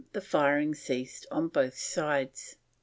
the 0.13 0.19
firing 0.19 0.73
ceased 0.73 1.27
on 1.29 1.47
both 1.47 1.77
sides." 1.77 2.55